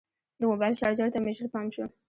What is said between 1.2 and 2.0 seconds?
مې ژر پام شو.